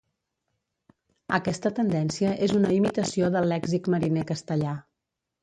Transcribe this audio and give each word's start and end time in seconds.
Aquesta 1.37 1.71
tendència 1.81 2.31
és 2.47 2.55
una 2.61 2.73
imitació 2.79 3.31
del 3.37 3.47
lèxic 3.53 3.93
mariner 3.97 4.27
castellà. 4.35 4.75